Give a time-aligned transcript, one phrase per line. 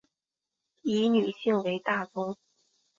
[0.81, 2.35] 以女性为大宗